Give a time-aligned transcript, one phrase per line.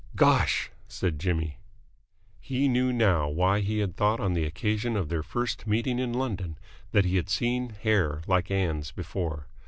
[0.15, 1.59] "Gosh!" said Jimmy.
[2.39, 6.11] He knew now why he had thought on the occasion of their first meeting in
[6.11, 6.57] London
[6.91, 9.45] that he had seen hair like Ann's before.